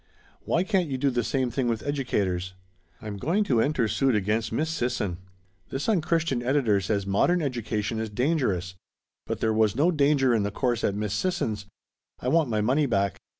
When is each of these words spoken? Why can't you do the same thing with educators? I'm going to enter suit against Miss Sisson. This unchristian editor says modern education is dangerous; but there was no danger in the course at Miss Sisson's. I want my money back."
Why 0.45 0.63
can't 0.63 0.89
you 0.89 0.97
do 0.97 1.11
the 1.11 1.23
same 1.23 1.51
thing 1.51 1.67
with 1.67 1.83
educators? 1.85 2.55
I'm 3.03 3.17
going 3.17 3.43
to 3.43 3.61
enter 3.61 3.87
suit 3.87 4.15
against 4.15 4.51
Miss 4.51 4.71
Sisson. 4.71 5.19
This 5.69 5.87
unchristian 5.87 6.41
editor 6.41 6.81
says 6.81 7.05
modern 7.05 7.39
education 7.39 7.99
is 7.99 8.09
dangerous; 8.09 8.73
but 9.27 9.41
there 9.41 9.53
was 9.53 9.75
no 9.75 9.91
danger 9.91 10.33
in 10.33 10.41
the 10.41 10.49
course 10.49 10.83
at 10.83 10.95
Miss 10.95 11.13
Sisson's. 11.13 11.67
I 12.19 12.29
want 12.29 12.49
my 12.49 12.61
money 12.61 12.87
back." 12.87 13.19